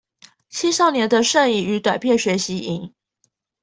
[0.49, 2.91] 青少年的攝影與短片學習營